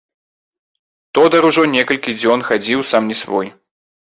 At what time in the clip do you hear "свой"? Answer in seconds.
3.23-3.47